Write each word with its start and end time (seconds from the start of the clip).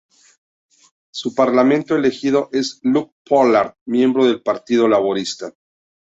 Su 1.13 1.35
parlamentario 1.35 1.97
elegido 1.97 2.49
es 2.51 2.79
Luke 2.81 3.13
Pollard, 3.23 3.75
miembro 3.85 4.25
del 4.25 4.41
Partido 4.41 4.87
Laborista. 4.87 5.53